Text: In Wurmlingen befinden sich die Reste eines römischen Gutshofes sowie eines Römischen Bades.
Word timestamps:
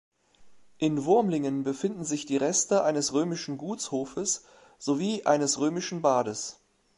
In 0.79 1.05
Wurmlingen 1.05 1.61
befinden 1.61 2.03
sich 2.05 2.25
die 2.25 2.37
Reste 2.37 2.83
eines 2.83 3.13
römischen 3.13 3.59
Gutshofes 3.59 4.45
sowie 4.79 5.25
eines 5.25 5.59
Römischen 5.59 6.01
Bades. 6.01 6.59